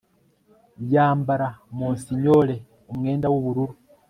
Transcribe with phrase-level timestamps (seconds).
[0.93, 1.47] yambara,
[1.77, 2.55] monsignore,
[2.91, 3.75] umwenda w'ubururu